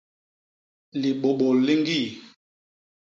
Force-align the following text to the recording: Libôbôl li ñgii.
Libôbôl 1.01 1.57
li 1.65 1.73
ñgii. 1.81 2.07